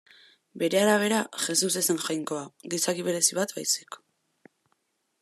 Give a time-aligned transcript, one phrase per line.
[0.61, 2.41] Bere arabera, Jesus ez zen Jainkoa,
[2.75, 4.03] gizaki berezi bat baizik.